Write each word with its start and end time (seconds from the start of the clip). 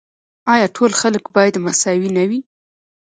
آیا 0.53 0.67
ټول 0.75 0.91
خلک 1.01 1.23
باید 1.35 1.61
مساوي 1.65 2.09
نه 2.17 2.23
وي؟ 2.29 2.39